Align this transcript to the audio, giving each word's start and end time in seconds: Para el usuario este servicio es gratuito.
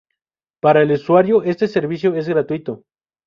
Para 0.63 0.81
el 0.81 0.91
usuario 0.93 1.43
este 1.43 1.67
servicio 1.67 2.15
es 2.15 2.27
gratuito. 2.27 2.85